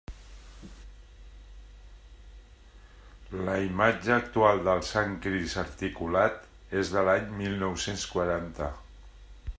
[3.49, 6.51] La imatge actual del Sant Crist articulat
[6.83, 8.75] és de l'any mil nou-cents quaranta.